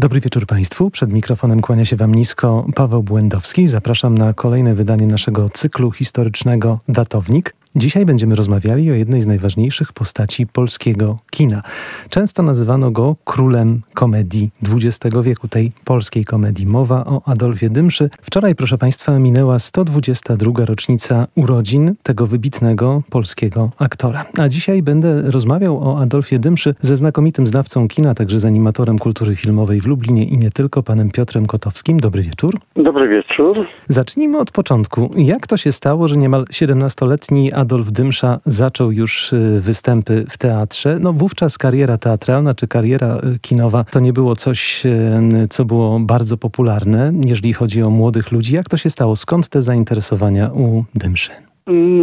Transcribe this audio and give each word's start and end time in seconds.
Dobry 0.00 0.20
wieczór 0.20 0.46
Państwu. 0.46 0.90
Przed 0.90 1.12
mikrofonem 1.12 1.60
kłania 1.60 1.84
się 1.84 1.96
Wam 1.96 2.14
nisko 2.14 2.66
Paweł 2.74 3.02
Błędowski. 3.02 3.68
Zapraszam 3.68 4.18
na 4.18 4.34
kolejne 4.34 4.74
wydanie 4.74 5.06
naszego 5.06 5.48
cyklu 5.48 5.90
historycznego 5.90 6.78
Datownik. 6.88 7.54
Dzisiaj 7.76 8.06
będziemy 8.06 8.36
rozmawiali 8.36 8.90
o 8.90 8.94
jednej 8.94 9.22
z 9.22 9.26
najważniejszych 9.26 9.92
postaci 9.92 10.46
polskiego 10.46 11.18
kina. 11.30 11.62
Często 12.08 12.42
nazywano 12.42 12.90
go 12.90 13.16
królem 13.24 13.80
komedii 13.94 14.50
XX 14.74 15.16
wieku, 15.22 15.48
tej 15.48 15.72
polskiej 15.84 16.24
komedii. 16.24 16.66
Mowa 16.66 17.04
o 17.04 17.22
Adolfie 17.26 17.70
Dymszy. 17.70 18.10
Wczoraj, 18.22 18.54
proszę 18.54 18.78
Państwa, 18.78 19.18
minęła 19.18 19.58
122. 19.58 20.64
rocznica 20.64 21.26
urodzin 21.34 21.94
tego 22.02 22.26
wybitnego 22.26 23.02
polskiego 23.10 23.70
aktora. 23.78 24.24
A 24.38 24.48
dzisiaj 24.48 24.82
będę 24.82 25.22
rozmawiał 25.22 25.88
o 25.88 26.00
Adolfie 26.00 26.38
Dymszy 26.38 26.74
ze 26.80 26.96
znakomitym 26.96 27.46
znawcą 27.46 27.88
kina, 27.88 28.14
także 28.14 28.40
z 28.40 28.44
animatorem 28.44 28.98
kultury 28.98 29.36
filmowej 29.36 29.80
w 29.80 29.86
Lublinie 29.86 30.24
i 30.24 30.38
nie 30.38 30.50
tylko, 30.50 30.82
panem 30.82 31.10
Piotrem 31.10 31.46
Kotowskim. 31.46 32.00
Dobry 32.00 32.22
wieczór. 32.22 32.58
Dobry 32.76 33.08
wieczór. 33.08 33.66
Zacznijmy 33.86 34.38
od 34.38 34.50
początku. 34.50 35.10
Jak 35.16 35.46
to 35.46 35.56
się 35.56 35.72
stało, 35.72 36.08
że 36.08 36.16
niemal 36.16 36.44
17-letni 36.44 37.52
Adolf 37.60 37.92
Dymsza 37.92 38.38
zaczął 38.44 38.92
już 38.92 39.32
y, 39.32 39.60
występy 39.60 40.24
w 40.30 40.38
teatrze. 40.38 40.98
No 41.00 41.12
wówczas 41.12 41.58
kariera 41.58 41.98
teatralna 41.98 42.54
czy 42.54 42.68
kariera 42.68 43.16
y, 43.16 43.38
kinowa 43.38 43.84
to 43.84 44.00
nie 44.00 44.12
było 44.12 44.36
coś, 44.36 44.86
y, 44.86 45.48
co 45.50 45.64
było 45.64 45.98
bardzo 46.00 46.36
popularne, 46.36 47.12
jeżeli 47.26 47.52
chodzi 47.52 47.82
o 47.82 47.90
młodych 47.90 48.32
ludzi. 48.32 48.54
Jak 48.54 48.68
to 48.68 48.76
się 48.76 48.90
stało? 48.90 49.16
Skąd 49.16 49.48
te 49.48 49.62
zainteresowania 49.62 50.50
u 50.54 50.84
Dymszy? 50.94 51.30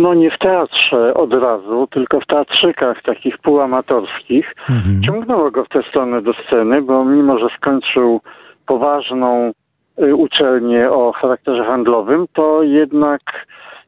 No 0.03 0.13
nie 0.13 0.31
w 0.31 0.37
teatrze 0.37 1.13
od 1.13 1.33
razu, 1.33 1.87
tylko 1.87 2.19
w 2.19 2.25
teatrzykach 2.25 3.01
takich 3.03 3.37
półamatorskich. 3.37 4.55
Mhm. 4.69 5.03
Ciągnęło 5.03 5.51
go 5.51 5.65
w 5.65 5.69
tę 5.69 5.83
stronę 5.89 6.21
do 6.21 6.33
sceny, 6.33 6.81
bo 6.81 7.05
mimo, 7.05 7.39
że 7.39 7.47
skończył 7.57 8.21
poważną 8.65 9.51
uczelnię 10.15 10.91
o 10.91 11.11
charakterze 11.11 11.63
handlowym, 11.65 12.25
to 12.33 12.63
jednak 12.63 13.21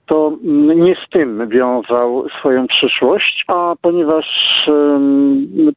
to 0.09 0.37
nie 0.75 0.95
z 0.95 1.09
tym 1.09 1.49
wiązał 1.49 2.29
swoją 2.39 2.67
przyszłość, 2.67 3.45
a 3.47 3.75
ponieważ 3.81 4.25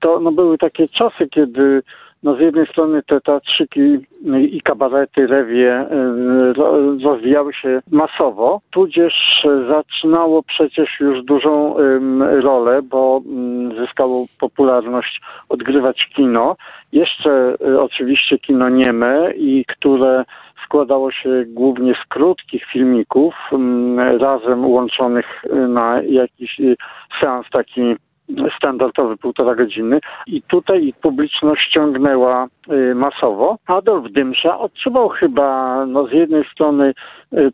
to 0.00 0.20
no, 0.20 0.32
były 0.32 0.58
takie 0.58 0.88
czasy, 0.88 1.28
kiedy 1.28 1.82
no 2.22 2.36
z 2.36 2.40
jednej 2.40 2.66
strony 2.66 3.02
te 3.02 3.20
teatrzyki 3.20 3.80
i 4.50 4.60
kabarety, 4.62 5.26
rewie 5.26 5.86
rozwijały 7.04 7.54
się 7.54 7.80
masowo, 7.90 8.60
tudzież 8.70 9.14
zaczynało 9.68 10.42
przecież 10.42 11.00
już 11.00 11.24
dużą 11.24 11.76
rolę, 12.42 12.82
bo 12.82 13.20
zyskało 13.80 14.26
popularność 14.40 15.20
odgrywać 15.48 16.08
kino. 16.16 16.56
Jeszcze 16.92 17.54
e, 17.66 17.80
oczywiście 17.80 18.38
kino 18.38 18.68
nieme 18.68 19.32
i 19.36 19.64
które 19.64 20.24
składało 20.72 21.10
się 21.10 21.44
głównie 21.46 21.94
z 21.94 22.08
krótkich 22.08 22.64
filmików, 22.64 23.34
razem 24.18 24.66
łączonych 24.66 25.44
na 25.68 26.02
jakiś 26.02 26.60
seans 27.20 27.46
taki 27.50 27.96
standardowy, 28.56 29.16
półtora 29.16 29.54
godziny. 29.54 30.00
I 30.26 30.42
tutaj 30.42 30.94
publiczność 31.02 31.70
ciągnęła 31.70 32.46
y, 32.72 32.94
masowo. 32.94 33.56
Adolf 33.66 34.12
Dymsza 34.12 34.58
odczuwał 34.58 35.08
chyba 35.08 35.76
no, 35.86 36.06
z 36.06 36.12
jednej 36.12 36.44
strony 36.44 36.92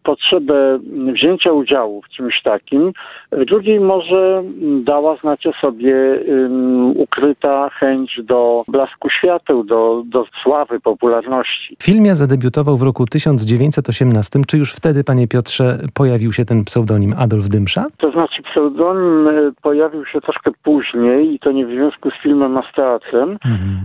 potrzebę 0.02 0.78
wzięcia 1.12 1.52
udziału 1.52 2.02
w 2.02 2.08
czymś 2.08 2.42
takim, 2.42 2.92
z 3.32 3.46
drugiej 3.46 3.80
może 3.80 4.42
dała 4.84 5.14
znać 5.14 5.46
o 5.46 5.52
sobie 5.52 5.94
um, 6.28 6.96
ukryta 6.96 7.70
chęć 7.70 8.20
do 8.24 8.64
blasku 8.68 9.08
świateł, 9.10 9.64
do, 9.64 10.02
do 10.06 10.24
sławy, 10.42 10.80
popularności. 10.80 11.76
W 11.78 11.84
filmie 11.84 12.14
zadebiutował 12.14 12.76
w 12.76 12.82
roku 12.82 13.06
1918. 13.06 14.40
Czy 14.48 14.58
już 14.58 14.72
wtedy, 14.72 15.04
panie 15.04 15.28
Piotrze, 15.28 15.78
pojawił 15.94 16.32
się 16.32 16.44
ten 16.44 16.64
pseudonim 16.64 17.14
Adolf 17.18 17.48
Dymsza? 17.48 17.84
To 17.98 18.10
znaczy 18.10 18.42
pseudonim 18.42 19.28
y, 19.28 19.52
pojawił 19.62 20.06
się 20.06 20.20
troszkę 20.20 20.50
później 20.62 21.34
i 21.34 21.38
to 21.38 21.52
nie 21.52 21.66
w 21.66 21.70
związku 21.70 22.10
z 22.10 22.22
filmem, 22.22 22.56
a 22.56 22.62
z 22.62 22.74
teatrem, 22.74 23.30
mhm. 23.30 23.78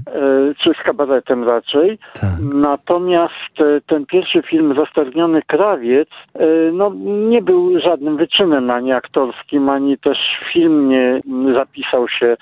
Czy 0.63 0.71
z 0.81 0.83
kabaretem 0.85 1.43
raczej. 1.43 1.97
Tak. 2.21 2.29
Natomiast 2.53 3.53
ten 3.87 4.05
pierwszy 4.05 4.41
film, 4.41 4.75
Zasterniony 4.75 5.41
Krawiec, 5.83 6.09
e, 6.33 6.45
no, 6.71 6.91
nie 7.05 7.41
był 7.41 7.79
żadnym 7.79 8.17
wyczynem 8.17 8.69
ani 8.69 8.91
aktorskim, 8.91 9.69
ani 9.69 9.97
też 9.97 10.17
film 10.53 10.89
nie 10.89 11.21
zapisał 11.53 12.07
się 12.09 12.37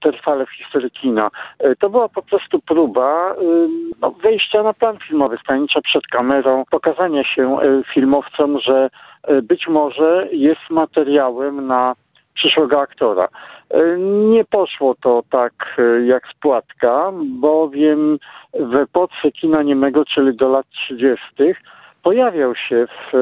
trwale 0.00 0.46
w 0.46 0.50
historii 0.50 0.90
kina. 0.90 1.30
To 1.78 1.90
była 1.90 2.08
po 2.08 2.22
prostu 2.22 2.58
próba 2.58 3.34
no, 4.00 4.10
wejścia 4.10 4.62
na 4.62 4.72
plan 4.72 4.98
filmowy, 5.08 5.38
stanięcia 5.44 5.80
przed 5.80 6.06
kamerą, 6.06 6.64
pokazania 6.70 7.24
się 7.24 7.58
filmowcom, 7.94 8.60
że 8.60 8.90
być 9.42 9.68
może 9.68 10.28
jest 10.32 10.70
materiałem 10.70 11.66
na 11.66 11.94
przyszłego 12.34 12.80
aktora. 12.80 13.28
Nie 14.30 14.44
poszło 14.44 14.94
to 15.02 15.22
tak 15.30 15.80
jak 16.06 16.22
z 16.28 16.40
płatka, 16.40 17.12
bowiem 17.24 18.18
w 18.54 18.74
epoce 18.74 19.32
kina 19.40 19.62
niemego, 19.62 20.04
czyli 20.04 20.36
do 20.36 20.48
lat 20.48 20.66
30., 20.70 21.18
pojawiał 22.08 22.54
się 22.54 22.86
w, 22.86 23.12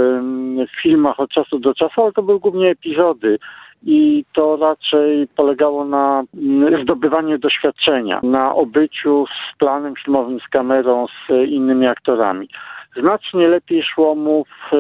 w 0.70 0.82
filmach 0.82 1.20
od 1.20 1.30
czasu 1.30 1.58
do 1.58 1.74
czasu, 1.74 2.02
ale 2.02 2.12
to 2.12 2.22
były 2.22 2.40
głównie 2.40 2.70
epizody 2.70 3.38
i 3.82 4.24
to 4.32 4.56
raczej 4.56 5.28
polegało 5.36 5.84
na 5.84 6.22
mm, 6.34 6.82
zdobywaniu 6.82 7.38
doświadczenia, 7.38 8.20
na 8.22 8.54
obyciu 8.54 9.24
z 9.26 9.58
planem 9.58 9.94
filmowym, 10.04 10.40
z 10.40 10.48
kamerą, 10.48 11.06
z 11.06 11.30
innymi 11.48 11.86
aktorami. 11.86 12.48
Znacznie 13.00 13.48
lepiej 13.48 13.82
szło 13.82 14.14
mu 14.14 14.44
w 14.44 14.74
e, 14.74 14.76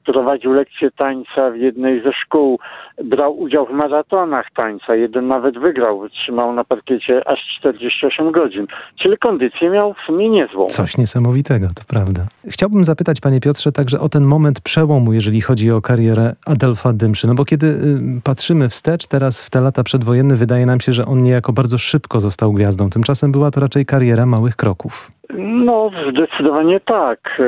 prowadził 0.06 0.54
lekcje 0.54 0.92
tańca 0.92 1.52
w 1.52 1.58
jednej 1.58 2.04
ze 2.04 2.14
szkół, 2.14 2.60
brał 3.04 3.40
udział 3.40 3.66
w 3.66 3.72
maratonach 3.72 4.46
tańca, 4.56 4.96
jeden 4.96 5.28
nawet 5.28 5.60
wygrał, 5.60 6.00
wytrzymał 6.00 6.54
na 6.54 6.64
parkiecie 6.64 7.28
aż 7.28 7.40
48 7.60 8.32
godzin, 8.32 8.68
czyli 8.96 9.18
kondycję 9.18 9.70
miał 9.70 9.94
w 9.94 9.98
sumie 10.06 10.30
niezłą. 10.30 10.68
Coś 10.68 10.98
niesamowitego, 10.98 11.68
to 11.68 11.84
prawda. 11.88 12.22
Chciałbym 12.48 12.86
zapytać, 12.86 13.22
panie 13.22 13.40
Piotrze, 13.40 13.72
także 13.72 14.00
o 14.00 14.10
ten 14.10 14.24
moment 14.24 14.62
przełomu, 14.62 15.14
jeżeli 15.14 15.42
chodzi 15.42 15.72
o 15.72 15.82
karierę 15.82 16.36
Adelfa 16.46 16.94
Dymszy, 16.94 17.28
no 17.28 17.36
bo 17.36 17.46
kiedy 17.46 17.68
y, 17.68 18.22
patrzymy 18.24 18.70
wstecz 18.70 19.08
teraz 19.08 19.46
w 19.46 19.50
te 19.50 19.62
lata 19.62 19.84
przedwojenne, 19.84 20.36
wydaje 20.36 20.66
nam 20.66 20.80
się, 20.80 20.94
że 20.94 21.06
on 21.06 21.22
niejako 21.22 21.54
bardzo 21.54 21.78
szybko 21.78 22.20
został 22.20 22.54
gwiazdą, 22.54 22.90
tymczasem 22.90 23.32
była 23.32 23.52
to 23.52 23.60
raczej 23.60 23.86
kariera 23.86 24.26
małych 24.26 24.56
kroków. 24.56 25.12
No, 25.38 25.92
zdecydowanie 26.12 26.80
tak. 26.80 27.42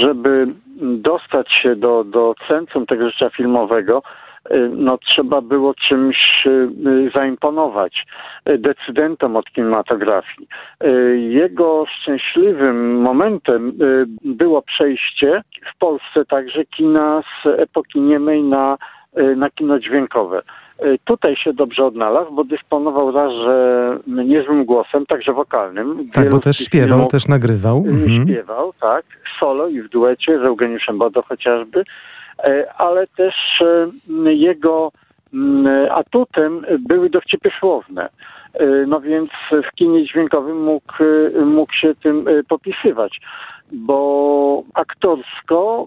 Żeby 0.00 0.46
dostać 0.80 1.52
się 1.52 1.76
do, 1.76 2.04
do 2.04 2.34
centrum 2.48 2.86
tego 2.86 3.10
życia 3.10 3.30
filmowego, 3.30 4.02
no 4.70 4.98
trzeba 4.98 5.40
było 5.40 5.74
czymś 5.74 6.48
zaimponować 7.14 8.06
decydentom 8.44 9.36
od 9.36 9.50
kinematografii. 9.50 10.48
Jego 11.16 11.84
szczęśliwym 11.86 13.00
momentem 13.00 13.72
było 14.24 14.62
przejście 14.62 15.42
w 15.74 15.78
Polsce 15.78 16.24
także 16.24 16.64
kina 16.64 17.22
z 17.22 17.46
epoki 17.46 18.00
niemej 18.00 18.42
na, 18.42 18.78
na 19.36 19.50
kino 19.50 19.78
dźwiękowe. 19.78 20.42
Y, 20.84 20.98
tutaj 21.04 21.36
się 21.36 21.52
dobrze 21.52 21.84
odnalazł, 21.84 22.32
bo 22.32 22.44
dysponował 22.44 23.12
raz, 23.12 23.32
że 23.32 23.98
niezłym 24.06 24.64
głosem, 24.64 25.06
także 25.06 25.32
wokalnym. 25.32 26.08
Tak, 26.12 26.30
bo 26.30 26.38
też 26.38 26.56
śpiewał, 26.56 27.06
też 27.06 27.28
nagrywał. 27.28 27.84
Y, 27.86 27.88
mhm. 27.88 28.24
Śpiewał, 28.28 28.72
tak, 28.80 29.04
solo 29.40 29.68
i 29.68 29.82
w 29.82 29.88
duecie 29.88 30.38
z 30.38 30.42
Eugeniuszem 30.42 30.98
Bodo 30.98 31.22
chociażby, 31.22 31.80
y, 31.80 32.70
ale 32.70 33.06
też 33.06 33.62
jego 34.24 34.92
mm, 35.34 35.88
atutem 35.90 36.66
były 36.78 37.10
dowcipy 37.10 37.50
słowne. 37.60 38.08
No 38.86 39.00
więc 39.00 39.30
w 39.50 39.74
kinie 39.74 40.04
dźwiękowym 40.04 40.62
mógł, 40.62 40.94
mógł 41.44 41.72
się 41.72 41.94
tym 41.94 42.24
popisywać, 42.48 43.20
bo 43.72 44.62
aktorsko 44.74 45.86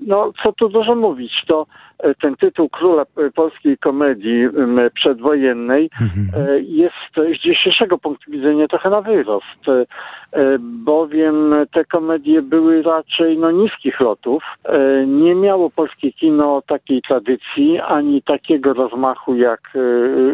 no 0.00 0.32
co 0.42 0.52
tu 0.52 0.68
dużo 0.68 0.94
mówić, 0.94 1.32
to 1.46 1.66
e, 1.98 2.14
ten 2.14 2.36
tytuł 2.36 2.68
króla 2.68 3.04
polskiej 3.34 3.78
komedii 3.78 4.48
przedwojennej 4.94 5.90
mhm. 6.00 6.48
E, 6.48 6.60
jest 6.60 7.38
z 7.38 7.42
dzisiejszego 7.42 7.98
punktu 7.98 8.30
widzenia 8.30 8.68
trochę 8.68 8.90
na 8.90 9.00
wyrost, 9.00 9.46
bowiem 10.60 11.54
te 11.72 11.84
komedie 11.84 12.42
były 12.42 12.82
raczej 12.82 13.38
no, 13.38 13.50
niskich 13.50 14.00
lotów. 14.00 14.42
Nie 15.06 15.34
miało 15.34 15.70
polskie 15.70 16.12
kino 16.12 16.62
takiej 16.66 17.02
tradycji, 17.02 17.80
ani 17.80 18.22
takiego 18.22 18.72
rozmachu 18.72 19.34
jak 19.34 19.60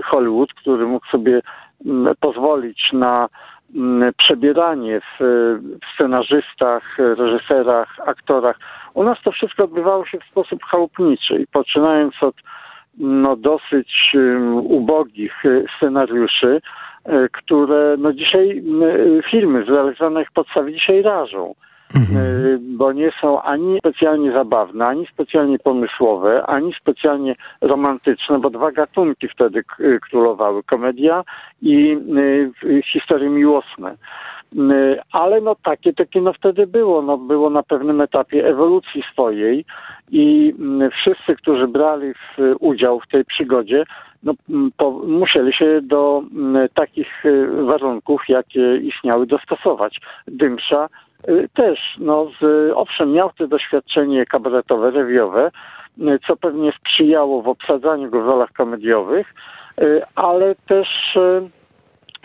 Hollywood, 0.04 0.54
który 0.54 0.86
mógł 0.86 1.06
sobie 1.06 1.40
pozwolić 2.20 2.92
na 2.92 3.28
przebieranie 4.16 5.00
w 5.00 5.78
scenarzystach, 5.94 6.98
reżyserach, 6.98 7.96
aktorach. 8.06 8.58
U 8.94 9.04
nas 9.04 9.18
to 9.24 9.32
wszystko 9.32 9.64
odbywało 9.64 10.06
się 10.06 10.18
w 10.18 10.30
sposób 10.30 10.64
chałupniczy 10.64 11.34
i 11.34 11.46
poczynając 11.46 12.22
od 12.22 12.34
no, 12.98 13.36
dosyć 13.36 14.12
um, 14.14 14.56
ubogich 14.56 15.44
y, 15.44 15.66
scenariuszy, 15.76 16.60
y, 17.08 17.28
które 17.32 17.96
no 17.98 18.12
dzisiaj 18.12 18.58
y, 18.58 19.22
filmy 19.30 19.64
zrealizowane 19.64 20.22
ich 20.22 20.32
podstawie 20.32 20.72
dzisiaj 20.72 21.02
rażą. 21.02 21.54
Mhm. 21.94 22.58
Bo 22.76 22.92
nie 22.92 23.12
są 23.20 23.42
ani 23.42 23.78
specjalnie 23.78 24.32
zabawne, 24.32 24.86
ani 24.86 25.06
specjalnie 25.06 25.58
pomysłowe, 25.58 26.46
ani 26.46 26.74
specjalnie 26.80 27.34
romantyczne, 27.60 28.38
bo 28.38 28.50
dwa 28.50 28.72
gatunki 28.72 29.28
wtedy 29.28 29.64
królowały, 30.10 30.62
komedia 30.62 31.24
i 31.62 31.98
historie 32.92 33.28
miłosne. 33.28 33.96
Ale 35.12 35.40
no 35.40 35.56
takie 35.62 35.92
to 35.92 36.06
kino 36.06 36.32
wtedy 36.32 36.66
było. 36.66 37.02
No, 37.02 37.18
było 37.18 37.50
na 37.50 37.62
pewnym 37.62 38.00
etapie 38.00 38.48
ewolucji 38.48 39.02
swojej 39.12 39.64
i 40.10 40.54
wszyscy, 40.92 41.36
którzy 41.36 41.68
brali 41.68 42.12
udział 42.60 43.00
w 43.00 43.08
tej 43.08 43.24
przygodzie, 43.24 43.84
no, 44.22 44.32
po, 44.76 44.90
musieli 44.90 45.52
się 45.52 45.80
do 45.82 46.22
takich 46.74 47.24
warunków, 47.64 48.22
jakie 48.28 48.76
istniały, 48.76 49.26
dostosować. 49.26 50.00
Dymsza 50.28 50.88
Y, 51.28 51.48
też, 51.54 51.78
no, 51.98 52.30
z, 52.40 52.72
owszem, 52.74 53.12
miał 53.12 53.30
to 53.38 53.46
doświadczenie 53.46 54.26
kabaretowe, 54.26 54.90
rewiowe, 54.90 55.50
y, 55.98 56.18
co 56.26 56.36
pewnie 56.36 56.72
sprzyjało 56.72 57.42
w 57.42 57.48
obsadzaniu 57.48 58.10
go 58.10 58.22
w 58.22 58.26
rolach 58.26 58.52
komediowych, 58.52 59.34
y, 59.80 60.02
ale 60.14 60.54
też 60.54 60.88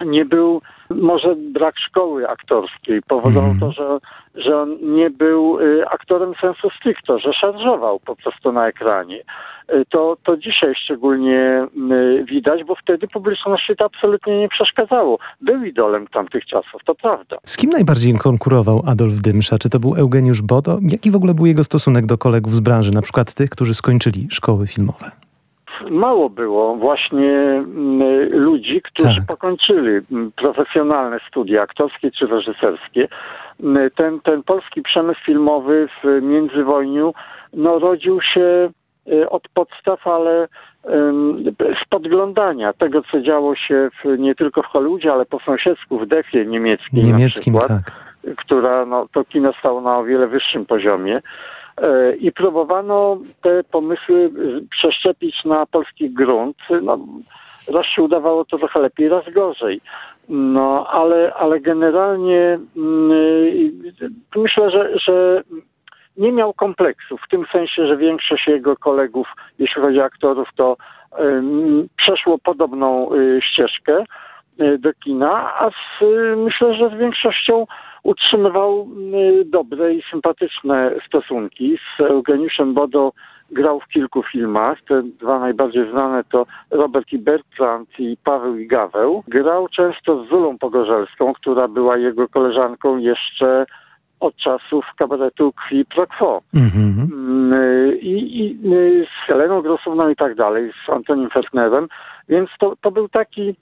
nie 0.06 0.26
był, 0.26 0.62
może 0.90 1.36
brak 1.36 1.80
szkoły 1.80 2.30
aktorskiej 2.30 3.02
powodował 3.02 3.50
mm. 3.50 3.60
to, 3.60 3.72
że, 3.72 3.98
że 4.36 4.58
on 4.58 4.78
nie 4.82 5.10
był 5.10 5.58
aktorem 5.92 6.34
sensu 6.42 6.70
stricto, 6.70 7.20
że 7.20 7.34
szarżował 7.34 8.00
po 8.00 8.16
prostu 8.16 8.52
na 8.52 8.68
ekranie. 8.68 9.24
To, 9.90 10.18
to 10.24 10.38
dzisiaj 10.38 10.74
szczególnie 10.76 11.68
widać, 12.24 12.64
bo 12.64 12.76
wtedy 12.76 13.08
publiczności 13.08 13.76
to 13.76 13.86
absolutnie 13.86 14.40
nie 14.40 14.50
przeszkadzało. 14.50 15.20
Był 15.42 15.64
idolem 15.64 16.08
tamtych 16.08 16.46
czasów, 16.46 16.82
to 16.86 16.96
prawda. 16.96 17.38
Z 17.46 17.58
kim 17.58 17.70
najbardziej 17.70 18.14
konkurował 18.18 18.84
Adolf 18.88 19.14
Dymsza? 19.14 19.58
Czy 19.58 19.70
to 19.70 19.80
był 19.80 19.96
Eugeniusz 19.96 20.42
Bodo? 20.42 20.80
Jaki 20.82 21.12
w 21.12 21.16
ogóle 21.16 21.34
był 21.34 21.46
jego 21.46 21.64
stosunek 21.64 22.06
do 22.06 22.18
kolegów 22.18 22.56
z 22.56 22.60
branży, 22.60 22.92
na 22.92 23.02
przykład 23.02 23.34
tych, 23.34 23.50
którzy 23.50 23.74
skończyli 23.74 24.28
szkoły 24.32 24.68
filmowe? 24.68 25.12
Mało 25.90 26.30
było 26.30 26.76
właśnie 26.76 27.64
ludzi, 28.32 28.82
którzy 28.82 29.16
tak. 29.16 29.26
pokończyli 29.28 29.92
profesjonalne 30.36 31.20
studia 31.28 31.62
aktorskie 31.62 32.12
czy 32.12 32.28
reżyserskie. 32.28 33.08
Ten, 33.96 34.20
ten 34.20 34.44
polski 34.44 34.82
przemysł 34.82 35.20
filmowy 35.26 35.88
w 36.04 36.22
międzywojniu 36.22 37.14
no, 37.54 37.80
rodził 37.80 38.22
się 38.22 38.70
Y, 39.12 39.30
od 39.30 39.48
podstaw, 39.54 40.08
ale 40.08 40.48
z 41.84 41.88
podglądania 41.90 42.74
tego, 42.74 43.02
co 43.12 43.22
działo 43.22 43.56
się 43.56 43.90
w, 44.04 44.20
nie 44.20 44.36
tylko 44.36 44.64
w 44.64 44.66
Hollywoodzie, 44.66 45.14
ale 45.14 45.26
po 45.26 45.40
sąsiedzku 45.40 46.00
w 46.00 46.08
Defie 46.08 46.46
niemieckim, 46.46 47.04
niemieckim 47.04 47.54
na 47.54 47.60
przykład, 47.60 47.84
tak. 47.86 48.36
która 48.38 48.86
no, 48.86 49.08
to 49.14 49.26
kino 49.26 49.54
stało 49.60 49.82
na 49.82 49.98
o 49.98 50.04
wiele 50.04 50.28
wyższym 50.28 50.66
poziomie. 50.66 51.22
E, 51.82 52.16
I 52.16 52.32
próbowano 52.32 53.18
te 53.42 53.64
pomysły 53.64 54.32
przeszczepić 54.72 55.46
na 55.46 55.66
polski 55.66 56.10
grunt. 56.10 56.58
No, 56.82 57.00
raz 57.74 57.86
się 57.86 58.02
udawało 58.02 58.46
to 58.46 58.58
trochę 58.58 58.80
lepiej, 58.80 59.10
raz 59.10 59.30
gorzej. 59.34 59.82
No, 60.30 60.88
ale, 60.88 61.34
ale 61.34 61.60
generalnie 61.60 62.60
mm, 62.78 63.12
myślę, 64.36 64.72
że, 64.72 65.00
że 65.00 65.44
nie 66.18 66.32
miał 66.32 66.54
kompleksów, 66.54 67.22
w 67.22 67.30
tym 67.30 67.46
sensie, 67.52 67.88
że 67.88 67.98
większość 67.98 68.48
jego 68.48 68.78
kolegów, 68.78 69.28
jeśli 69.60 69.82
chodzi 69.82 70.00
o 70.00 70.04
aktorów, 70.04 70.48
to 70.56 70.78
przeszło 71.98 72.38
podobną 72.38 73.14
y, 73.14 73.40
ścieżkę 73.42 74.00
y, 74.00 74.06
do 74.80 74.94
kina, 74.94 75.54
a 75.56 75.70
z, 75.70 76.04
myślę, 76.38 76.74
że 76.74 76.90
z 76.90 77.00
większością 77.00 77.66
utrzymywał 78.04 78.88
dobre 79.46 79.94
i 79.94 80.04
sympatyczne 80.12 80.92
stosunki. 81.08 81.78
Z 81.78 82.02
Eugeniuszem 82.02 82.74
Bodo 82.74 83.12
grał 83.52 83.80
w 83.80 83.88
kilku 83.88 84.24
filmach. 84.24 84.78
Te 84.88 85.04
dwa 85.04 85.40
najbardziej 85.40 85.92
znane 85.92 86.24
to 86.24 86.46
Robert 86.72 87.14
i 87.14 87.18
Bertrand 87.18 88.00
i 88.00 88.18
Paweł 88.24 88.58
i 88.58 88.68
Gaweł. 88.68 89.24
Grał 89.28 89.68
często 89.68 90.24
z 90.24 90.30
Zulą 90.30 90.58
Pogorzelską, 90.58 91.34
która 91.34 91.68
była 91.68 91.98
jego 91.98 92.28
koleżanką 92.28 92.98
jeszcze 92.98 93.66
od 94.20 94.36
czasów 94.36 94.86
kabaretu 94.98 95.54
Krwi 95.54 95.86
Pro 95.86 96.08
Quo. 96.08 96.42
Mm-hmm. 96.54 97.08
I, 98.02 98.46
I, 98.46 98.58
z 99.06 99.28
Heleną 99.28 99.62
Grosowną 99.62 100.10
i 100.10 100.16
tak 100.16 100.36
dalej, 100.36 100.72
z 100.86 100.90
Antonim 100.90 101.30
Fertnerem. 101.30 101.88
Więc 102.30 102.50
to, 102.60 102.74
to 102.82 102.92
był 102.92 103.10
taki 103.10 103.50
e, 103.50 103.54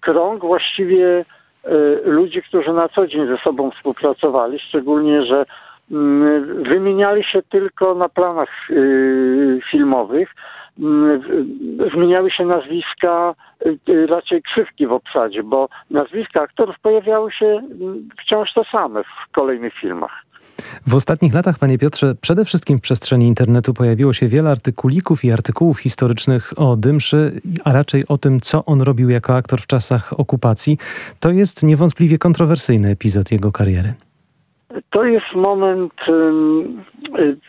krąg 0.00 0.40
właściwie 0.40 1.24
e, 1.64 1.74
ludzi, 2.04 2.42
którzy 2.42 2.72
na 2.72 2.88
co 2.88 3.06
dzień 3.06 3.26
ze 3.26 3.38
sobą 3.38 3.70
współpracowali, 3.70 4.58
szczególnie, 4.58 5.22
że 5.22 5.46
mm, 5.90 6.62
wymieniali 6.62 7.24
się 7.24 7.42
tylko 7.42 7.94
na 7.94 8.08
planach 8.08 8.48
e, 8.70 8.74
filmowych, 9.70 10.34
zmieniały 11.94 12.30
się 12.30 12.44
nazwiska, 12.44 13.34
y, 13.66 13.78
y, 13.88 14.06
raczej 14.06 14.42
krzywki 14.42 14.86
w 14.86 14.92
obsadzie, 14.92 15.42
bo 15.42 15.68
nazwiska 15.90 16.40
aktorów 16.40 16.78
pojawiały 16.80 17.32
się 17.32 17.62
wciąż 18.20 18.54
te 18.54 18.64
same 18.72 19.04
w 19.04 19.32
kolejnych 19.32 19.74
filmach. 19.74 20.27
W 20.86 20.94
ostatnich 20.94 21.34
latach, 21.34 21.58
panie 21.58 21.78
Piotrze, 21.78 22.14
przede 22.20 22.44
wszystkim 22.44 22.78
w 22.78 22.80
przestrzeni 22.80 23.26
internetu 23.26 23.74
pojawiło 23.74 24.12
się 24.12 24.28
wiele 24.28 24.50
artykulików 24.50 25.24
i 25.24 25.32
artykułów 25.32 25.78
historycznych 25.78 26.52
o 26.56 26.76
Dymszy, 26.76 27.40
a 27.64 27.72
raczej 27.72 28.02
o 28.08 28.18
tym, 28.18 28.40
co 28.40 28.64
on 28.64 28.82
robił 28.82 29.10
jako 29.10 29.36
aktor 29.36 29.60
w 29.60 29.66
czasach 29.66 30.20
okupacji. 30.20 30.78
To 31.20 31.30
jest 31.30 31.62
niewątpliwie 31.62 32.18
kontrowersyjny 32.18 32.88
epizod 32.88 33.32
jego 33.32 33.52
kariery. 33.52 33.92
To 34.90 35.04
jest 35.04 35.34
moment 35.34 35.92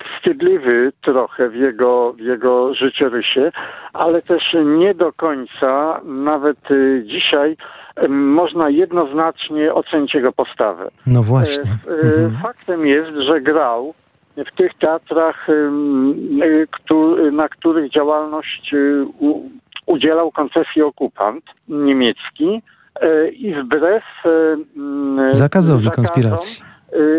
wstydliwy 0.06 0.92
trochę 1.02 1.50
w 1.50 1.56
jego, 1.56 2.14
w 2.14 2.20
jego 2.20 2.74
życiorysie, 2.74 3.52
ale 3.94 4.22
też 4.22 4.44
nie 4.78 4.94
do 4.94 5.14
końca, 5.14 6.02
nawet 6.04 6.72
y, 6.72 7.04
dzisiaj, 7.06 7.58
można 8.10 8.70
jednoznacznie 8.70 9.74
ocenić 9.74 10.14
jego 10.14 10.32
postawę. 10.32 10.92
No 11.08 11.24
właśnie. 11.24 11.78
E, 11.88 11.92
mhm. 11.92 12.38
Faktem 12.42 12.86
jest, 12.86 13.10
że 13.10 13.42
grał 13.42 13.94
w 14.38 14.56
tych 14.56 14.74
teatrach, 14.74 15.50
y, 15.50 17.32
na 17.32 17.50
których 17.50 17.92
działalność 17.92 18.76
udzielał 19.86 20.32
koncesji 20.32 20.82
okupant 20.82 21.44
niemiecki 21.68 22.62
e, 23.02 23.30
i 23.30 23.56
wbrew 23.56 24.04
zakazowi 25.32 25.84
zakazom, 25.84 26.06
konspiracji 26.06 26.64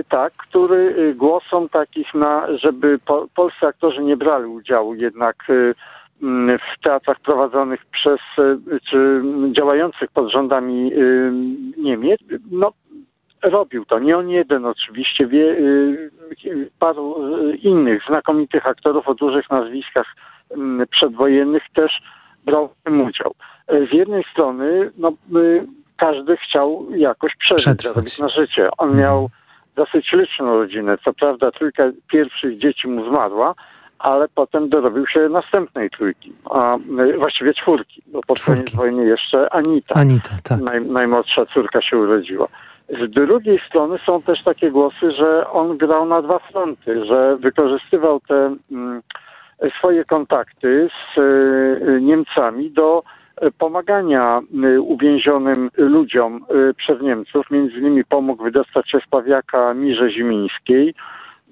tak, 0.09 0.33
który 0.37 1.15
głosom 1.15 1.69
takich 1.69 2.15
na, 2.15 2.59
żeby 2.59 2.99
po, 2.99 3.27
polscy 3.35 3.67
aktorzy 3.67 4.03
nie 4.03 4.17
brali 4.17 4.47
udziału 4.47 4.95
jednak 4.95 5.37
w 6.23 6.83
teatrach 6.83 7.21
prowadzonych 7.21 7.87
przez, 7.87 8.21
czy 8.91 9.23
działających 9.53 10.11
pod 10.11 10.33
rządami 10.33 10.93
Niemiec, 11.77 12.21
no 12.51 12.73
robił 13.43 13.85
to. 13.85 13.99
Nie 13.99 14.19
on 14.19 14.29
jeden 14.29 14.67
oczywiście, 14.67 15.27
wie, 15.27 15.57
paru 16.79 17.17
innych 17.63 18.03
znakomitych 18.09 18.67
aktorów 18.67 19.09
o 19.09 19.15
dużych 19.15 19.51
nazwiskach 19.51 20.07
mm, 20.51 20.87
przedwojennych 20.89 21.63
też 21.75 22.03
brał 22.45 22.69
w 22.69 22.85
tym 22.85 23.01
udział. 23.01 23.35
Z 23.69 23.93
jednej 23.93 24.25
strony, 24.33 24.91
no, 24.99 25.13
każdy 25.97 26.37
chciał 26.37 26.87
jakoś 26.97 27.37
przeżyć, 27.37 27.83
zarobić 27.83 28.19
na 28.19 28.29
życie. 28.29 28.69
On 28.79 28.89
mhm. 28.89 29.05
miał 29.05 29.31
dosyć 29.77 30.13
liczną 30.13 30.47
rodzinę. 30.47 30.99
Co 31.05 31.13
prawda 31.13 31.51
trójka 31.51 31.85
pierwszych 32.13 32.59
dzieci 32.59 32.89
mu 32.89 33.09
zmarła, 33.09 33.55
ale 34.01 34.29
potem 34.29 34.69
dorobił 34.69 35.07
się 35.07 35.29
następnej 35.29 35.91
trójki, 35.91 36.33
a 36.51 36.77
e, 36.77 36.79
właściwie 37.19 37.55
czwórki, 37.55 38.03
bo 38.07 38.21
pod 38.27 38.45
koniec 38.45 38.75
wojny 38.75 39.05
jeszcze 39.05 39.55
Anita, 39.55 39.95
Anita 39.95 40.31
tak. 40.43 40.61
naj, 40.61 40.87
najmłodsza 40.87 41.47
córka 41.47 41.83
się 41.83 41.99
urodziła. 41.99 42.49
Z 42.89 43.11
drugiej 43.11 43.61
strony 43.69 43.99
są 44.07 44.23
też 44.23 44.45
takie 44.45 44.71
głosy, 44.71 45.13
że 45.13 45.51
on 45.51 45.79
grał 45.79 46.07
na 46.07 46.23
dwa 46.23 46.39
fronty, 46.39 47.05
że 47.05 47.37
wykorzystywał 47.37 48.21
te 48.21 48.57
mm, 48.73 49.03
swoje 49.79 50.05
kontakty 50.05 50.89
z 51.15 51.19
y, 51.19 52.01
Niemcami 52.03 52.71
do 52.71 53.03
pomagania 53.59 54.41
y, 54.65 54.81
uwięzionym 54.81 55.71
ludziom 55.77 56.45
y, 56.71 56.75
przez 56.75 57.03
Niemców. 57.03 57.51
Między 57.51 57.79
innymi 57.79 58.05
pomógł 58.05 58.45
wydostać 58.45 58.91
się 58.91 58.99
z 59.07 59.11
Pawiaka 59.11 59.75
Mirze 59.75 60.11
Zimińskiej. 60.11 60.95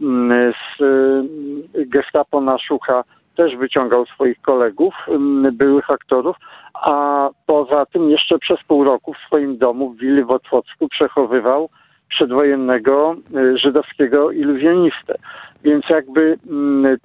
Mm, 0.03 0.53
z 0.79 1.89
gestapo 1.89 2.41
na 2.41 2.59
Szucha 2.59 3.05
też 3.37 3.57
wyciągał 3.57 4.07
swoich 4.07 4.41
kolegów, 4.41 4.95
mm, 5.09 5.57
byłych 5.57 5.91
aktorów, 5.91 6.37
a 6.75 7.29
poza 7.47 7.87
tym 7.87 8.11
jeszcze 8.11 8.39
przez 8.39 8.59
pół 8.69 8.85
roku 8.85 9.15
w 9.15 9.27
swoim 9.27 9.59
domu 9.59 9.91
w 9.91 9.99
Willi 9.99 10.25
w 10.25 10.31
Otwocku 10.31 10.89
przechowywał 10.89 11.69
przedwojennego 12.09 13.17
y, 13.37 13.59
żydowskiego 13.59 14.31
iluzjonistę. 14.31 15.15
Więc 15.63 15.85
jakby 15.89 16.39
mm, 16.51 16.97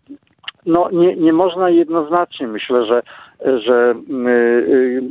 no, 0.65 0.89
nie, 0.91 1.15
nie 1.15 1.33
można 1.33 1.69
jednoznacznie, 1.69 2.47
myślę, 2.47 2.85
że, 2.85 3.01
że 3.59 3.95
yy, 4.07 5.01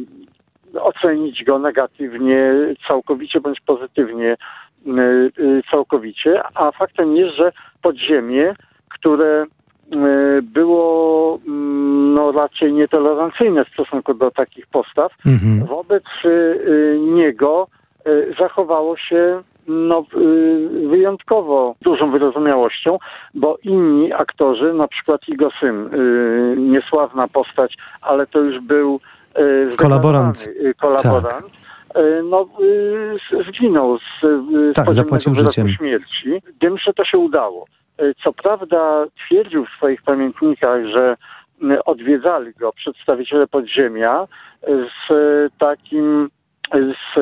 ocenić 0.80 1.44
go 1.44 1.58
negatywnie 1.58 2.52
całkowicie 2.88 3.40
bądź 3.40 3.60
pozytywnie 3.60 4.36
całkowicie, 5.70 6.42
a 6.54 6.72
faktem 6.72 7.16
jest, 7.16 7.36
że 7.36 7.52
podziemie, 7.82 8.54
które 8.88 9.46
E, 9.92 10.42
było 10.42 11.38
mm, 11.46 12.14
no, 12.14 12.32
raczej 12.32 12.72
nietolerancyjne 12.72 13.64
w 13.64 13.68
stosunku 13.68 14.14
do 14.14 14.30
takich 14.30 14.66
postaw. 14.66 15.12
Mhm. 15.26 15.66
Wobec 15.66 16.04
niego 16.98 17.66
zachowało 18.38 18.96
się 18.96 19.42
no, 19.66 20.04
wyjątkowo 20.90 21.74
dużą 21.82 22.10
wyrozumiałością, 22.10 22.98
bo 23.34 23.56
inni 23.64 24.12
aktorzy, 24.12 24.72
na 24.72 24.88
przykład 24.88 25.28
jego 25.28 25.50
syn, 25.60 25.90
niesławna 26.56 27.28
postać, 27.28 27.76
ale 28.00 28.26
to 28.26 28.38
już 28.38 28.60
był 28.60 29.00
kolaborant, 29.76 30.48
kolaborant 30.80 31.44
tak. 31.44 31.62
No, 32.25 32.49
zginął 33.49 33.99
z, 33.99 34.20
z 34.22 34.75
tak, 34.75 34.92
zapłacił 34.94 35.34
życiem. 35.34 35.68
śmierci. 35.68 36.42
Dymsze 36.61 36.92
to 36.92 37.04
się 37.04 37.18
udało. 37.18 37.66
E, 37.99 38.14
co 38.25 38.32
prawda 38.32 39.04
twierdził 39.26 39.66
w 39.66 39.76
swoich 39.76 40.02
pamiętnikach, 40.02 40.87
że 40.87 41.16
odwiedzali 41.84 42.52
go 42.52 42.72
przedstawiciele 42.72 43.46
podziemia 43.46 44.26
z 45.08 45.12
takim 45.58 46.28
z 46.75 47.20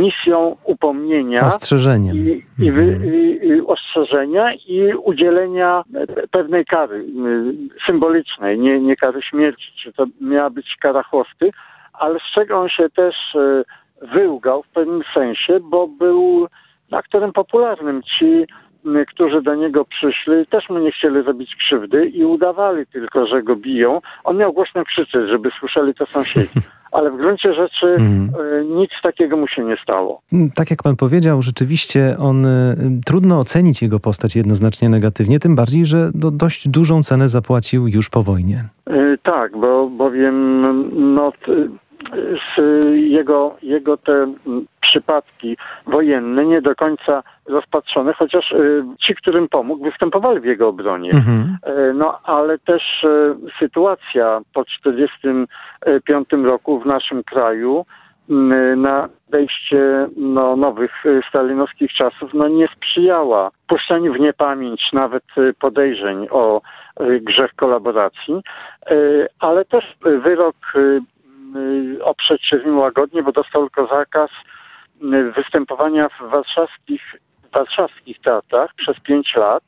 misją 0.00 0.56
upomnienia 0.64 1.46
ostrzeżeniem. 1.46 2.16
I, 2.16 2.44
i, 2.58 2.68
mhm. 2.68 3.14
i, 3.14 3.46
i, 3.46 3.60
ostrzeżenia 3.60 4.54
i 4.54 4.94
udzielenia 4.94 5.82
pewnej 6.30 6.64
kary 6.64 7.06
symbolicznej, 7.86 8.58
nie, 8.58 8.80
nie 8.80 8.96
kary 8.96 9.22
śmierci, 9.22 9.72
czy 9.82 9.92
to 9.92 10.06
miała 10.20 10.50
być 10.50 10.76
kara 10.80 11.02
chłosty, 11.02 11.50
ale 11.92 12.18
z 12.18 12.34
czego 12.34 12.60
on 12.60 12.68
się 12.68 12.90
też 12.90 13.14
e, 13.34 13.62
wyłgał 14.14 14.62
w 14.62 14.68
pewnym 14.68 15.02
sensie, 15.14 15.60
bo 15.60 15.88
był 15.88 16.46
aktorem 16.90 17.32
popularnym. 17.32 18.02
Ci 18.02 18.46
którzy 19.08 19.42
do 19.42 19.54
niego 19.54 19.84
przyszli, 19.84 20.46
też 20.50 20.68
mu 20.68 20.78
nie 20.78 20.92
chcieli 20.92 21.22
zrobić 21.24 21.56
krzywdy 21.56 22.06
i 22.06 22.24
udawali 22.24 22.86
tylko, 22.86 23.26
że 23.26 23.42
go 23.42 23.56
biją. 23.56 24.00
On 24.24 24.36
miał 24.36 24.52
głośno 24.52 24.84
krzyczeć, 24.84 25.28
żeby 25.28 25.50
słyszeli 25.60 25.94
to 25.94 26.06
sąsiedzi. 26.06 26.60
Ale 26.92 27.10
w 27.10 27.16
gruncie 27.16 27.54
rzeczy 27.54 27.86
mm. 27.86 28.30
nic 28.76 28.90
takiego 29.02 29.36
mu 29.36 29.48
się 29.48 29.64
nie 29.64 29.76
stało. 29.82 30.20
Mm, 30.32 30.50
tak 30.50 30.70
jak 30.70 30.82
pan 30.82 30.96
powiedział, 30.96 31.42
rzeczywiście 31.42 32.16
on 32.18 32.46
y, 32.46 32.76
trudno 33.06 33.38
ocenić 33.38 33.82
jego 33.82 34.00
postać 34.00 34.36
jednoznacznie 34.36 34.88
negatywnie, 34.88 35.38
tym 35.38 35.56
bardziej, 35.56 35.86
że 35.86 36.10
do, 36.14 36.30
dość 36.30 36.68
dużą 36.68 37.02
cenę 37.02 37.28
zapłacił 37.28 37.88
już 37.88 38.10
po 38.10 38.22
wojnie. 38.22 38.64
Y, 38.90 39.18
tak, 39.22 39.56
bo 39.56 39.88
bowiem 39.88 40.60
no, 41.14 41.32
jego, 42.94 43.56
jego 43.62 43.96
te 43.96 44.34
przypadki 44.92 45.56
wojenne 45.86 46.44
nie 46.44 46.62
do 46.62 46.74
końca 46.74 47.22
rozpatrzone, 47.46 48.12
chociaż 48.12 48.52
y, 48.52 48.84
ci, 49.06 49.14
którym 49.14 49.48
pomógł, 49.48 49.84
występowali 49.84 50.40
w 50.40 50.44
jego 50.44 50.68
obronie. 50.68 51.10
Mhm. 51.10 51.58
Y, 51.66 51.94
no 51.94 52.18
ale 52.24 52.58
też 52.58 53.04
y, 53.04 53.34
sytuacja 53.58 54.40
po 54.54 54.64
1945 54.64 56.28
roku 56.44 56.80
w 56.80 56.86
naszym 56.86 57.24
kraju 57.24 57.84
na 58.76 59.08
wejście 59.28 60.08
no, 60.16 60.56
nowych 60.56 61.04
stalinowskich 61.28 61.92
czasów 61.92 62.34
no, 62.34 62.48
nie 62.48 62.68
sprzyjała 62.76 63.50
puszczaniu 63.66 64.14
w 64.14 64.20
niepamięć 64.20 64.92
nawet 64.92 65.24
podejrzeń 65.60 66.26
o 66.30 66.60
grzech 67.00 67.54
kolaboracji, 67.56 68.40
ale 69.40 69.64
też 69.64 69.84
wyrok 70.02 70.56
oprzeć 72.02 72.44
się 72.44 72.58
z 72.58 72.64
nim 72.64 72.78
łagodnie, 72.78 73.22
bo 73.22 73.32
dostał 73.32 73.70
tylko 73.70 73.96
zakaz 73.96 74.30
występowania 75.36 76.08
w 76.08 76.30
warszawskich, 76.30 77.02
warszawskich 77.52 78.20
teatrach 78.20 78.74
przez 78.74 79.00
pięć 79.00 79.34
lat, 79.36 79.64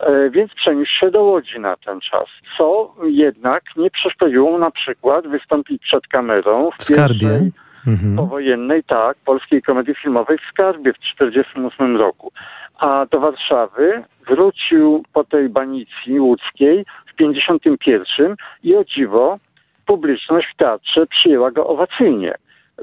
e, 0.00 0.30
więc 0.30 0.54
przeniósł 0.54 0.92
się 1.00 1.10
do 1.10 1.22
Łodzi 1.22 1.60
na 1.60 1.76
ten 1.76 2.00
czas, 2.00 2.26
co 2.58 2.94
jednak 3.04 3.62
nie 3.76 3.90
przeszkodziło 3.90 4.50
mu 4.50 4.58
na 4.58 4.70
przykład 4.70 5.26
wystąpić 5.26 5.82
przed 5.82 6.06
kamerą 6.06 6.70
w, 6.70 6.80
w 6.80 6.84
Skarbie. 6.84 7.50
Mhm. 7.86 8.16
powojennej, 8.16 8.84
tak, 8.84 9.16
polskiej 9.24 9.62
komedii 9.62 9.94
filmowej 9.94 10.38
w 10.38 10.50
Skarbie 10.52 10.92
w 10.92 10.98
1948 10.98 11.96
roku. 11.96 12.32
A 12.78 13.06
do 13.10 13.20
Warszawy 13.20 14.02
wrócił 14.28 15.04
po 15.12 15.24
tej 15.24 15.48
banicji 15.48 16.20
łódzkiej 16.20 16.84
w 17.06 17.16
1951 17.16 18.36
i 18.62 18.76
o 18.76 18.84
dziwo 18.84 19.38
publiczność 19.86 20.46
w 20.54 20.56
teatrze 20.56 21.06
przyjęła 21.06 21.50
go 21.50 21.66
owacyjnie 21.66 22.34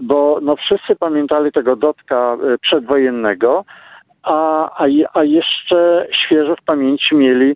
bo 0.01 0.39
no 0.41 0.55
wszyscy 0.55 0.95
pamiętali 0.95 1.51
tego 1.51 1.75
Dotka 1.75 2.37
e, 2.43 2.57
przedwojennego, 2.57 3.65
a, 4.23 4.69
a, 4.83 4.87
a 5.13 5.23
jeszcze 5.23 6.07
świeżo 6.11 6.55
w 6.55 6.61
pamięci 6.61 7.15
mieli 7.15 7.55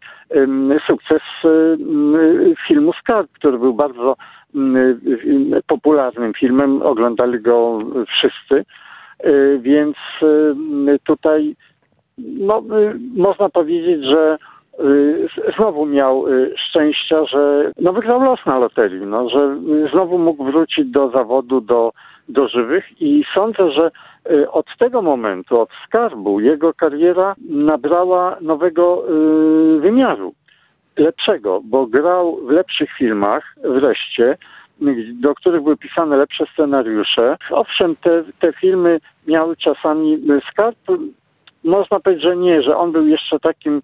sukces 0.88 1.22
um, 1.44 2.16
filmu 2.68 2.94
Skarb, 2.94 3.32
który 3.32 3.58
był 3.58 3.74
bardzo 3.74 4.16
popularnym 5.68 6.34
filmem, 6.34 6.82
oglądali 6.82 7.40
go 7.40 7.80
wszyscy, 8.08 8.66
e, 9.20 9.58
więc 9.58 9.96
tutaj 11.04 11.56
no, 12.18 12.64
można 13.16 13.50
powiedzieć, 13.50 14.04
że 14.04 14.38
znowu 15.58 15.86
miał 15.86 16.26
szczęścia, 16.56 17.26
że 17.26 17.72
no, 17.82 17.94
wygrał 17.94 18.22
los 18.22 18.46
na 18.46 18.60
loterii, 18.60 19.06
no, 19.06 19.30
że 19.30 19.58
znowu 19.92 20.18
mógł 20.18 20.44
wrócić 20.44 20.92
do 20.92 21.10
zawodu, 21.10 21.62
do, 21.62 21.92
do 22.30 22.48
żywych 22.48 23.02
i 23.02 23.24
sądzę, 23.34 23.72
że 23.72 23.92
y, 24.32 24.52
od 24.52 24.66
tego 24.80 25.02
momentu, 25.02 25.60
od 25.60 25.70
skarbu, 25.86 26.40
jego 26.40 26.74
kariera 26.74 27.36
nabrała 27.50 28.38
nowego 28.42 29.04
y, 29.76 29.80
wymiaru. 29.80 30.34
Lepszego, 30.98 31.62
bo 31.64 31.88
grał 31.88 32.40
w 32.46 32.50
lepszych 32.50 32.90
filmach 32.98 33.56
wreszcie, 33.64 34.38
do 35.14 35.36
których 35.36 35.64
były 35.64 35.78
pisane 35.78 36.18
lepsze 36.18 36.46
scenariusze. 36.54 37.38
Owszem, 37.52 37.96
te, 37.96 38.24
te 38.40 38.54
filmy 38.54 39.00
miały 39.28 39.56
czasami 39.56 40.14
y, 40.14 40.42
skarb. 40.52 40.78
Można 41.64 42.00
powiedzieć, 42.00 42.24
że 42.24 42.36
nie, 42.38 42.62
że 42.62 42.78
on 42.78 42.92
był 42.92 43.08
jeszcze 43.08 43.40
takim 43.40 43.82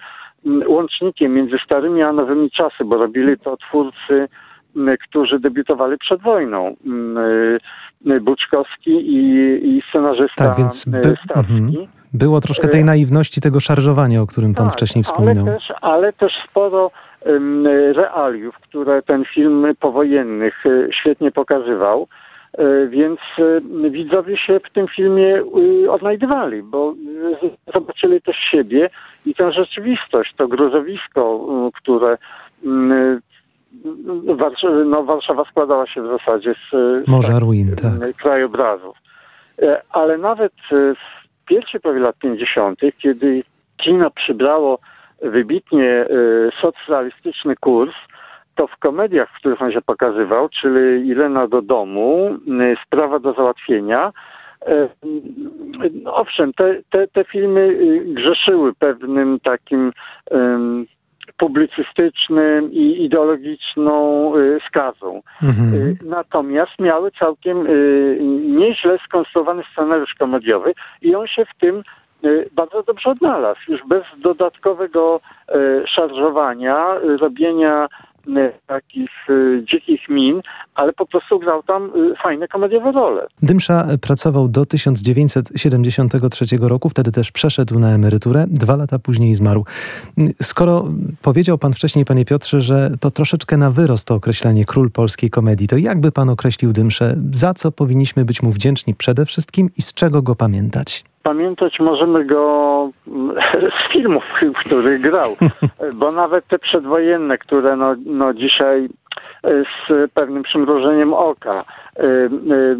łącznikiem 0.67 1.33
między 1.33 1.57
starymi 1.65 2.01
a 2.01 2.13
nowymi 2.13 2.51
czasy, 2.51 2.86
bo 2.86 2.98
robili 2.98 3.39
to 3.39 3.57
twórcy 3.57 4.27
którzy 5.07 5.39
debiutowali 5.39 5.98
przed 5.98 6.21
wojną. 6.21 6.75
Buczkowski 8.21 8.91
i, 8.91 9.27
i 9.77 9.81
scenarzysta 9.89 10.48
tak, 10.48 10.57
więc 10.57 10.86
by, 10.86 11.01
Starski. 11.25 11.53
Mhm. 11.53 11.88
Było 12.13 12.41
troszkę 12.41 12.67
tej 12.67 12.83
naiwności, 12.83 13.41
tego 13.41 13.60
szarżowania, 13.60 14.21
o 14.21 14.27
którym 14.27 14.53
pan 14.53 14.65
tak, 14.65 14.74
wcześniej 14.74 15.03
wspominał. 15.03 15.45
Ale 15.48 15.55
też, 15.55 15.74
ale 15.81 16.13
też 16.13 16.33
sporo 16.50 16.91
realiów, 17.93 18.55
które 18.55 19.01
ten 19.01 19.25
film 19.25 19.67
powojennych 19.79 20.63
świetnie 21.01 21.31
pokazywał. 21.31 22.07
E, 22.58 22.88
więc 22.88 23.20
e, 23.39 23.89
widzowie 23.89 24.38
się 24.38 24.60
w 24.60 24.74
tym 24.74 24.88
filmie 24.88 25.43
odnajdywali, 25.89 26.63
bo 26.63 26.93
zobaczyli 27.74 28.22
też 28.22 28.36
siebie 28.51 28.89
i 29.25 29.36
tę 29.36 29.51
rzeczywistość, 29.51 30.34
to 30.38 30.48
gruzowisko, 30.48 31.48
które 31.74 32.17
Warszawa, 34.25 34.75
no, 34.86 35.03
Warszawa 35.03 35.46
składała 35.46 35.88
się 35.88 36.01
w 36.01 36.08
zasadzie 36.08 36.53
z, 36.72 37.08
Morza 37.08 37.39
ruin, 37.39 37.75
tak. 37.75 38.17
krajobrazów. 38.17 38.98
E, 39.62 39.81
ale 39.89 40.17
nawet 40.17 40.53
w 40.72 41.46
pierwszej 41.46 41.81
połowie 41.81 42.00
lat 42.00 42.17
50., 42.17 42.79
kiedy 42.98 43.43
kino 43.77 44.12
przybrało 44.12 44.79
wybitnie 45.22 46.05
socjalistyczny 46.62 47.55
kurs, 47.55 47.93
to 48.61 48.67
w 48.67 48.77
komediach, 48.77 49.29
w 49.29 49.35
których 49.39 49.61
on 49.61 49.71
się 49.71 49.81
pokazywał, 49.81 50.49
czyli 50.49 51.07
Ilena 51.07 51.47
do 51.47 51.61
domu, 51.61 52.37
Sprawa 52.85 53.19
do 53.19 53.33
załatwienia, 53.33 54.11
Owszem, 56.05 56.53
te, 56.53 56.81
te, 56.89 57.07
te 57.07 57.23
filmy 57.23 57.77
grzeszyły 58.05 58.73
pewnym 58.73 59.39
takim 59.39 59.91
publicystycznym 61.37 62.71
i 62.71 63.03
ideologiczną 63.05 63.95
y, 64.37 64.59
skazą. 64.67 65.21
Mhm. 65.43 65.73
Y, 65.73 65.97
natomiast 66.03 66.79
miały 66.79 67.11
całkiem 67.11 67.67
y, 67.67 68.17
nieźle 68.45 68.97
skonstruowany 68.97 69.63
scenariusz 69.71 70.13
komediowy 70.13 70.73
i 71.01 71.15
on 71.15 71.27
się 71.27 71.45
w 71.45 71.59
tym 71.59 71.83
bardzo 72.51 72.83
dobrze 72.83 73.09
odnalazł. 73.09 73.59
Już 73.67 73.81
bez 73.87 74.03
dodatkowego 74.17 75.19
szarżowania, 75.85 76.85
robienia 77.19 77.87
takich 78.67 79.09
dzikich 79.71 80.09
min, 80.09 80.41
ale 80.75 80.93
po 80.93 81.05
prostu 81.05 81.39
grał 81.39 81.63
tam 81.63 81.91
fajne 82.23 82.47
komediowe 82.47 82.91
role. 82.91 83.27
Dymsza 83.43 83.87
pracował 84.01 84.47
do 84.47 84.65
1973 84.65 86.45
roku, 86.61 86.89
wtedy 86.89 87.11
też 87.11 87.31
przeszedł 87.31 87.79
na 87.79 87.89
emeryturę, 87.89 88.45
dwa 88.47 88.75
lata 88.75 88.99
później 88.99 89.35
zmarł. 89.35 89.65
Skoro 90.41 90.85
powiedział 91.21 91.57
pan 91.57 91.73
wcześniej, 91.73 92.05
panie 92.05 92.25
Piotrze, 92.25 92.61
że 92.61 92.91
to 92.99 93.11
troszeczkę 93.11 93.57
na 93.57 93.71
wyrost 93.71 94.07
to 94.07 94.15
określenie 94.15 94.65
król 94.65 94.91
polskiej 94.91 95.29
komedii, 95.29 95.67
to 95.67 95.77
jakby 95.77 96.11
pan 96.11 96.29
określił 96.29 96.73
Dymszę, 96.73 97.15
za 97.31 97.53
co 97.53 97.71
powinniśmy 97.71 98.25
być 98.25 98.43
mu 98.43 98.51
wdzięczni 98.51 98.95
przede 98.95 99.25
wszystkim 99.25 99.69
i 99.77 99.81
z 99.81 99.93
czego 99.93 100.21
go 100.21 100.35
pamiętać? 100.35 101.10
Pamiętać 101.23 101.79
możemy 101.79 102.25
go 102.25 102.89
z 103.79 103.93
filmów, 103.93 104.23
w 104.41 104.65
których 104.65 105.01
grał, 105.01 105.35
bo 105.99 106.11
nawet 106.11 106.47
te 106.47 106.59
przedwojenne, 106.59 107.37
które 107.37 107.75
no, 107.75 107.95
no 108.05 108.33
dzisiaj 108.33 108.89
e, 109.43 109.49
z 109.63 110.11
pewnym 110.11 110.43
przymrużeniem 110.43 111.13
oka 111.13 111.63
y, 111.99 112.03
y, 112.03 112.75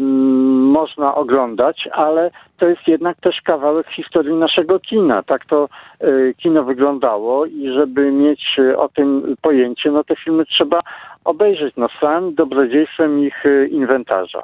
można 0.72 1.14
oglądać, 1.14 1.88
ale 1.92 2.30
to 2.58 2.66
jest 2.66 2.88
jednak 2.88 3.20
też 3.20 3.40
kawałek 3.40 3.86
historii 3.88 4.34
naszego 4.34 4.80
kina. 4.80 5.22
Tak 5.22 5.46
to 5.46 5.68
y, 6.04 6.34
kino 6.38 6.64
wyglądało 6.64 7.46
i 7.46 7.72
żeby 7.74 8.12
mieć 8.12 8.56
o 8.76 8.88
tym 8.88 9.36
pojęcie, 9.42 9.90
no 9.90 10.04
te 10.04 10.16
filmy 10.16 10.44
trzeba 10.46 10.80
obejrzeć 11.24 11.74
no, 11.76 11.88
sam 12.00 12.34
dobrodziejstwem 12.34 13.18
ich 13.18 13.44
inwentarza. 13.70 14.42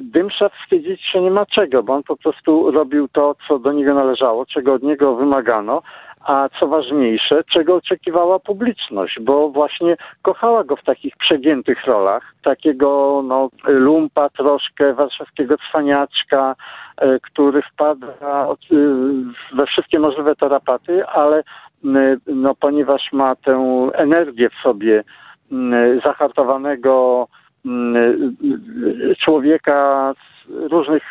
Dymsza 0.00 0.48
wstydzić 0.48 1.02
się 1.02 1.20
nie 1.20 1.30
ma 1.30 1.46
czego, 1.46 1.82
bo 1.82 1.92
on 1.92 2.02
po 2.02 2.16
prostu 2.16 2.70
robił 2.70 3.08
to, 3.08 3.34
co 3.48 3.58
do 3.58 3.72
niego 3.72 3.94
należało, 3.94 4.46
czego 4.46 4.74
od 4.74 4.82
niego 4.82 5.16
wymagano, 5.16 5.82
a 6.24 6.48
co 6.60 6.66
ważniejsze, 6.66 7.44
czego 7.52 7.74
oczekiwała 7.74 8.38
publiczność, 8.38 9.20
bo 9.20 9.48
właśnie 9.48 9.96
kochała 10.22 10.64
go 10.64 10.76
w 10.76 10.84
takich 10.84 11.16
przegiętych 11.16 11.86
rolach, 11.86 12.34
takiego 12.42 13.22
no, 13.24 13.48
lumpa 13.64 14.30
troszkę, 14.30 14.94
warszawskiego 14.94 15.56
cwaniaczka, 15.68 16.54
e, 16.96 17.20
który 17.20 17.62
wpada 17.62 18.06
e, 18.06 18.56
we 19.54 19.66
wszystkie 19.66 19.98
możliwe 19.98 20.36
tarapaty, 20.36 21.06
ale 21.06 21.42
no, 22.26 22.54
ponieważ 22.54 23.12
ma 23.12 23.36
tę 23.36 23.90
energię 23.94 24.50
w 24.50 24.62
sobie 24.62 25.04
zahartowanego 26.04 27.26
człowieka 29.24 30.12
z 30.14 30.72
różnych 30.72 31.02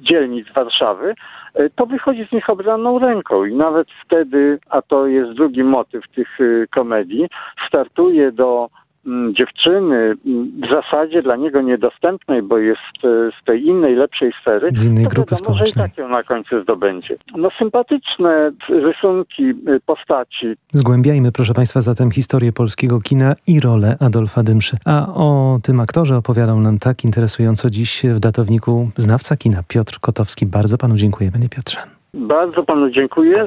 dzielnic 0.00 0.52
Warszawy, 0.52 1.14
e, 1.54 1.70
to 1.70 1.86
wychodzi 1.86 2.26
z 2.26 2.32
nich 2.32 2.50
obraną 2.50 2.98
ręką. 2.98 3.44
I 3.44 3.54
nawet 3.54 3.88
wtedy, 4.04 4.58
a 4.70 4.82
to 4.82 5.06
jest 5.06 5.32
drugi 5.32 5.64
motyw 5.64 6.08
tych 6.08 6.40
e, 6.40 6.66
komedii, 6.66 7.28
startuje 7.68 8.32
do 8.32 8.68
Mm, 8.68 8.87
dziewczyny 9.32 9.96
mm, 10.26 10.52
w 10.62 10.70
zasadzie 10.70 11.22
dla 11.22 11.36
niego 11.36 11.62
niedostępnej, 11.62 12.42
bo 12.42 12.58
jest 12.58 12.80
e, 13.04 13.08
z 13.42 13.44
tej 13.44 13.66
innej, 13.66 13.94
lepszej 13.94 14.32
sfery, 14.40 14.70
z 14.74 14.84
innej 14.84 15.04
grupy 15.04 15.34
wiadomo, 15.34 15.36
społecznej. 15.36 15.66
że 15.66 15.80
i 15.86 15.90
tak 15.90 15.98
ją 15.98 16.08
na 16.08 16.22
końcu 16.22 16.62
zdobędzie. 16.62 17.16
No 17.36 17.48
sympatyczne 17.58 18.50
rysunki 18.68 19.44
y, 19.44 19.80
postaci. 19.86 20.46
Zgłębiajmy, 20.72 21.32
proszę 21.32 21.54
Państwa, 21.54 21.80
zatem 21.80 22.10
historię 22.10 22.52
polskiego 22.52 23.00
kina 23.00 23.34
i 23.46 23.60
rolę 23.60 23.96
Adolfa 24.00 24.42
Dymszy. 24.42 24.76
A 24.84 25.06
o 25.14 25.58
tym 25.62 25.80
aktorze 25.80 26.16
opowiadał 26.16 26.60
nam 26.60 26.78
tak 26.78 27.04
interesująco 27.04 27.70
dziś 27.70 28.02
w 28.04 28.20
datowniku 28.20 28.90
znawca 28.96 29.36
kina 29.36 29.62
Piotr 29.68 30.00
Kotowski. 30.00 30.46
Bardzo 30.46 30.78
Panu 30.78 30.96
dziękuję, 30.96 31.32
Panie 31.32 31.48
Piotrze. 31.48 31.78
Bardzo 32.14 32.62
Panu 32.62 32.90
dziękuję. 32.90 33.46